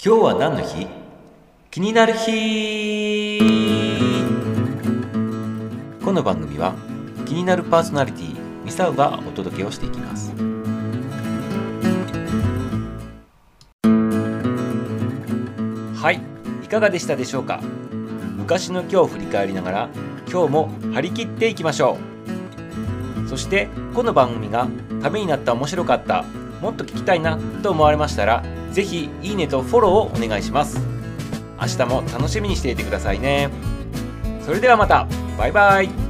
[0.00, 0.86] 今日は何の日？
[1.72, 3.40] 気になる日。
[6.04, 6.76] この番組は
[7.26, 10.32] 気になるパーソナリティミサウがお届けをしていきます。
[16.00, 16.20] はい。
[16.64, 17.60] いかがでしたでしょうか？
[18.36, 19.88] 昔の今日を振り返りながら
[20.30, 21.98] 今日も張り切っていきましょ
[23.26, 23.28] う。
[23.28, 24.68] そしてこの番組が
[25.02, 26.22] ためになった面白かった
[26.62, 30.80] もっと聞きたいなと思われましたらぜひいいねとフォローをお願いします。
[31.60, 33.50] 明日も楽しみにしていてくださいね。
[34.44, 35.06] それではまた。
[35.36, 36.08] バイバイ。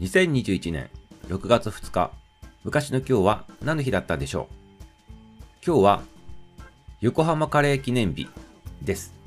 [0.00, 0.88] 2021年
[1.28, 2.10] 6月2日
[2.64, 4.54] 昔の今日は何の日だったでしょう?
[5.64, 6.02] 今日は
[7.00, 8.26] 横浜カレー記念日
[8.82, 9.19] です。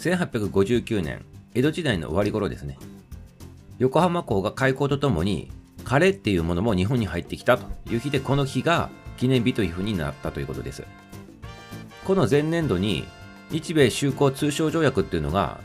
[0.00, 2.78] 1859年江戸時代の終わり頃ですね。
[3.78, 5.50] 横浜港が開港とともに
[5.84, 10.84] カレーっていうものも日本に入ってきたという日でこの日が記念日というふうになったということです。
[12.06, 13.04] この前年度に
[13.50, 15.60] 日米修好通商条約っていうのが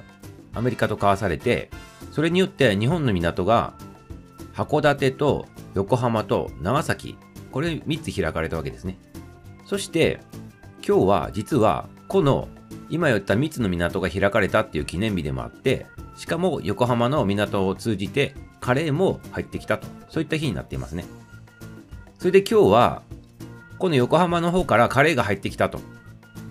[0.53, 1.69] アメリカと交わされて
[2.11, 3.73] それによって日本の港が
[4.53, 5.45] 函館と
[5.75, 7.17] 横浜と長崎
[7.51, 8.97] これ3つ開かれたわけですね。
[9.65, 10.19] そして
[10.85, 12.49] 今日は実はこの
[12.89, 19.87] 今言った3つの港が開かれたっていう記念日でもあってしかも横浜の港を通じてカレーも入ってきたと。
[20.09, 21.05] そういった日になっていますね。
[22.17, 23.01] それで今日は
[23.77, 25.79] この横浜の方からカレーが入ってきたと。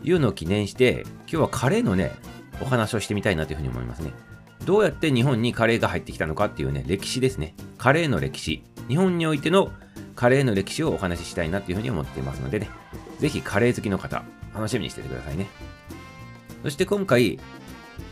[0.05, 2.13] いうのを記念して今日はカレーのね
[2.61, 4.13] お話をしてみたいなというふうに思いますね。
[4.65, 7.55] どうやって日本にカレーが入ってきたのかっていうね歴史ですね。
[7.79, 8.63] カレーの歴史。
[8.89, 9.73] 日本においての
[10.15, 12.69] カレーの歴史をお話ししたいなというふうに思っていますのでね。
[13.19, 14.23] ぜひカレー好きの方
[14.55, 15.47] 楽しみにしててくださいね。
[16.65, 17.39] そして今回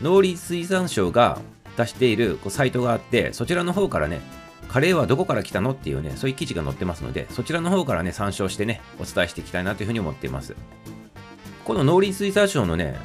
[0.01, 1.41] 農林水産省が
[1.75, 4.21] 出しているこうサイトがあってそちらの方からね
[4.67, 10.55] カレーはどこから来たのっていうねそういう記事が載ってますのでそちらの方からね参照してねお伝えしていきたいなというふうに思っています。
[11.65, 12.95] この農林水産省のね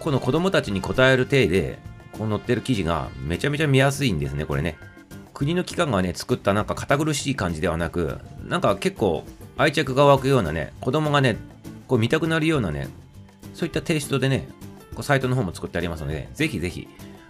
[0.00, 1.78] この子供たちに答える体で
[2.12, 4.76] こう載ってる記事がめちゃめちゃ見やすいんですねこれね。
[5.34, 9.22] 国の機関がね作ったなんか堅苦しい感じではなくなんか結構
[9.56, 11.36] 愛着が湧くようなね子供がね
[11.86, 12.88] こう見たくなるようなね
[13.52, 14.48] そういったテイストでね
[15.02, 16.88] サイトの方も作ってありますのでぜひぜひ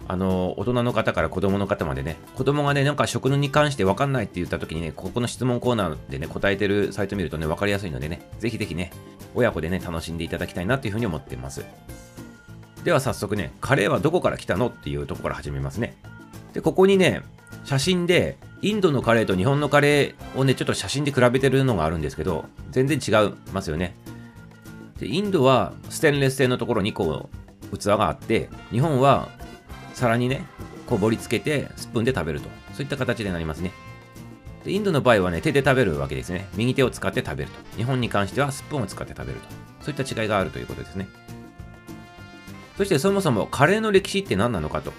[0.09, 8.91] あの大人の方から子供の方までね子供がねなんか食に関して分かんないって言った時にねここの質問コーナーでね答えてるサイト見るとね分かりやすいのでねぜひぜひね
[9.35, 11.65] 親子でね楽しんでいただきたいなというふうに思ってます。
[12.83, 15.97] では早速ねカレーはどこから来たのっていうとこから始めますね。
[16.53, 17.21] でここにね
[17.65, 23.93] 写真でインドのカレーと日本のカレーをねちょっと写真で比べてるのがあるんですけど全然違いますよね。
[24.99, 29.29] でインドはステンレス製のところにこう器があって日本は
[29.93, 30.45] 皿にね
[30.85, 32.49] こう盛り付けてスプーンで食べると。
[32.73, 33.71] そういった形でなりますね。
[34.63, 36.47] でインドの場合はね手で食べるわけですね。
[36.55, 37.77] 右手を使って食べると。
[37.77, 39.47] 日本に関してはスプーンを使って食べると。
[39.81, 41.07] そういった違いがあるということですね。
[42.77, 44.93] そしてそもそもカレーの歴史って何なのかと。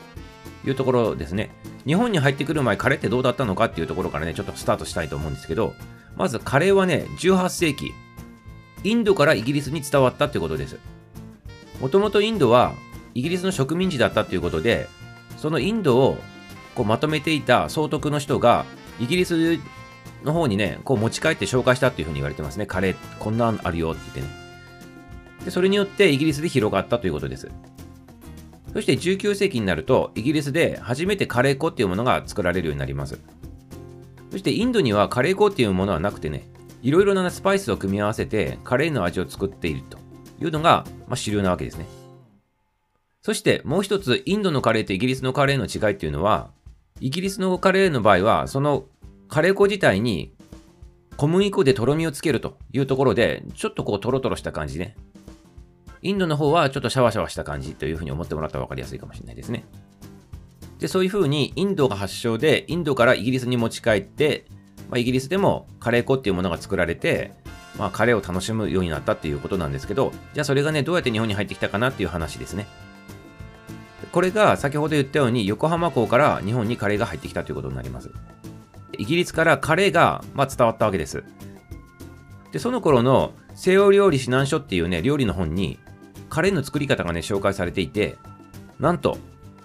[0.66, 1.50] いうところですね。
[1.86, 5.74] 日本に入ってくる前カレーってどうだったのかっていうところからねちょっとスタートしたいと思うんですけど
[6.16, 7.92] まずカレーはね18世紀
[8.84, 10.78] インドからイギリスに伝わったということです。
[11.80, 12.74] もともとインドは
[13.14, 14.88] イギリスの植民地だったということで
[15.36, 16.18] そのインドを
[16.74, 18.64] こうまとめていた総督の人が
[19.00, 19.58] イギリス
[20.24, 22.66] の方にねこう持ち帰って紹介したっていうふうに言われてますね。
[22.66, 24.48] カレーこんなんあるよって言ってね。
[25.44, 27.48] でそれによってイギリスで広がったということです。
[28.72, 33.18] そして19世紀になるとイギリスで初めてカレー粉っていうものが作られるようになります。
[34.30, 36.48] そしてインドにはカレー粉っていうものはなくてね
[36.82, 40.07] いろいろなスパイスを組み合わせてカレーの味を作っていると。
[40.40, 41.86] いうのが、まあ、主流なわけですね
[43.22, 46.50] そしてもう一つインドのカレーとイギリスのカレーの違いっていうのは
[47.00, 48.84] イギリスのカレーの場合はその
[49.28, 50.34] カレー粉自体に
[51.16, 54.96] 小麦粉でとろみをつけるというところでちょっとこうトロトロした感じね
[56.02, 59.64] インドの方はちょっとシャワシャワした感じというふうに思ってもらったら分かりやすいかもしれないですね。
[60.78, 64.44] で、そういうふうにインドが発祥で、インドからイギリスに持ち帰って、
[64.90, 67.32] まあ、イギリスでもカレー粉っていうものが作られて、
[67.76, 72.66] まあ、カレーを楽しむようになったっていうことなんですけど、じゃあそれがね、どうやって日本に入ってきたかなっていう話ですね。
[74.12, 78.10] これが先ほど言ったように横浜港から日本にカレーが入ってきたということになります。
[78.96, 81.22] イギリスからカレーが、まあ、伝わったわけです。
[82.52, 85.78] で、その頃の西洋料理指南書っていうね、料理の本に
[86.30, 88.16] カレーの作り方がね、紹介されていて、
[88.80, 89.18] なんと、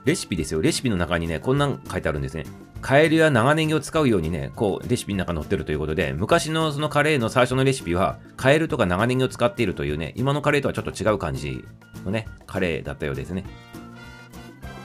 [0.06, 0.62] レシピですよ。
[0.62, 2.46] レシピの中にね、こんなん書いてあるんですね。
[2.83, 11.63] カエルや長ネギを使うようにね、こう、レシピの中載ってるということで、昔のそのカレーの最初のレシピは、カエルとか長ネギを使っているというね、今のカレーとはちょっと違う感じ
[12.03, 13.45] のね、カレーだったようですね。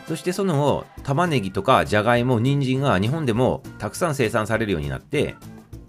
[0.06, 5.34] そしてその後、玉ねぎとかじゃがいも、人参が日本でもたくさん生産されるようになって、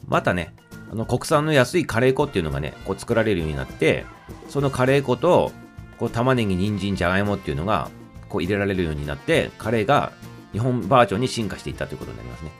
[0.07, 0.55] またね、
[0.91, 4.03] あの国産の安いカレー粉っていうのがね、こう作られるようになって、
[4.47, 5.51] そのカレー粉と、
[5.99, 7.91] こう玉ねぎ、人参、じゃがいもっていうのが、
[8.29, 10.11] こう入れられるようになって、カレーが
[10.51, 12.51] 日本バージョンに進化していったということになりますね。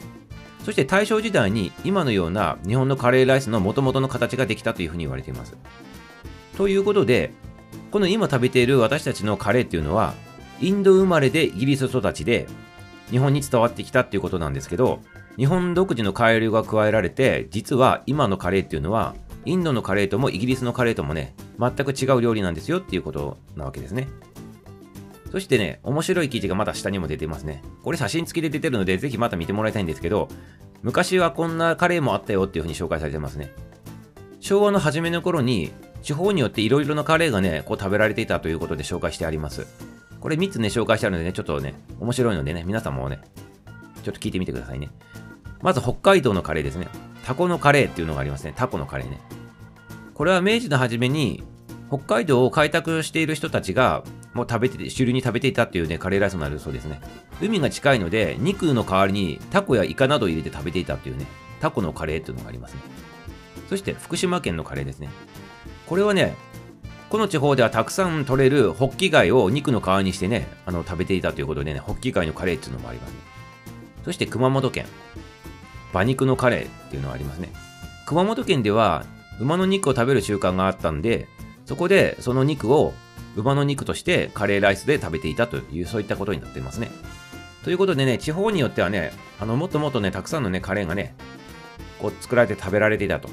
[0.64, 5.56] そして大正時代に今のような日本のカレーライスの元々の形ができたというふうに言われています。
[6.58, 7.32] ということで、
[7.92, 10.14] この今食べている私たちのカレーっていうのは、
[10.62, 12.48] インド生まれでイギリス育ちで、
[13.10, 15.00] 日本に伝わってきたっていうことなんですけど、
[15.38, 19.16] 日本独自の改良が加えられて、実は今のカレーっていうのは、
[19.46, 24.10] インドのカレーともイギリスのカレーともね、全く違う料理なんですよっていうことなわけですね。
[25.32, 27.62] そしてね、面白い記事がまた下にも出てますね。
[27.84, 30.28] これ写真付きで出てるので、ぜひまた見てもらいたいんですけど、
[30.82, 33.52] 昔はこんなカレーもあったよっていうふうに紹介されてますね。
[34.40, 35.72] 昭和の初めの頃に、
[36.02, 39.68] 地方によっていろいろなカレーがね、こう食べられていたということで紹介してあります。
[40.20, 43.20] これ3つね、紹介してあるのでね、ちょっとね、面白いのでね、皆さんもね、
[44.04, 44.90] ちょっと聞いてみてくださいね。
[45.62, 46.88] まず北海道のカレーですね。
[47.26, 48.54] タコのカレーっていうのがありますね。
[48.56, 49.20] タコのカレーね。
[50.14, 51.44] これは明治の初めに、
[51.90, 54.04] 北海道を開拓している人たちが、
[54.34, 57.02] もう食べてて、主流に食べていたっていうね、カレーライスになるそうですね。
[57.42, 61.26] 海が近いので、肉の代わりにタコやイカなどを入れて食べていたっていうね、
[61.60, 62.82] タコのカレーっていうのがありますね。
[63.70, 65.10] そして福島県のカレーですね。
[65.88, 66.36] これはね、
[67.10, 73.18] この地方ではたくさん取れるホッキ貝を肉の皮にしてね、あの食べていたということでね、ホッキ貝のカレーっていうのもあります、ね。
[74.06, 74.86] そして熊本県、
[75.92, 77.52] 馬肉のカレーっていうのがありますね。
[78.06, 79.06] 熊本県では
[79.40, 81.28] 馬の肉を食べる習慣があったんで、
[81.66, 82.94] そこでその肉を
[83.40, 86.90] 馬の肉としてカレーライスで食べていたという、そういったことになっていますね。
[87.64, 91.16] ということでね、地方によってはね、あのもっともっとね、たくさんのね、カレーがね、
[92.00, 93.30] こう作られて食べられていたと。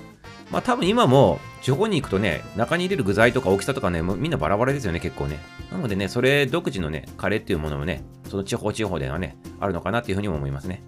[0.50, 5.38] まあ多分今も地方に行くとね、中に入れる具材とか大きさとかね、みんなバラバラですよね、結構ね。
[5.70, 10.82] なのでね、それ独自のね、カレーっていうものもね、その地方地方ではね、あるのかなっていうふうにも思いますね。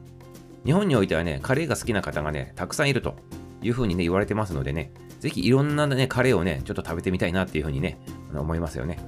[0.64, 3.16] 日本においてはね、カレーが好きな方がね、たくさんいると
[3.62, 7.98] いうふうにね、言われてますのでね、ぜひいろんなね、カレーをね、ちょっと食べてみたいなっていうふうにね、
[8.34, 8.98] 思いますよね。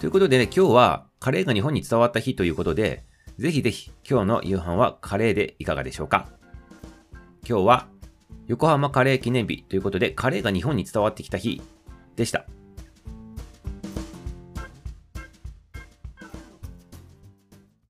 [0.00, 3.04] ということでね、今日はカレーが日本に伝わった日ということで、
[3.38, 6.28] ぜひぜひ今日の夕飯はカレーでいかがでしょうか
[7.46, 7.88] 今日は
[8.46, 11.60] 横浜カレー記念日ということで、カレーが日本に伝わってきた日
[12.16, 12.46] でした。